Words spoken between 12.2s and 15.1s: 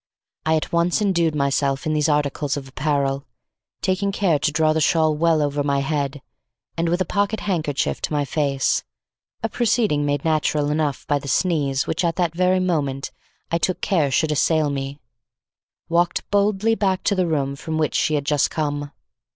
very moment I took care should assail me)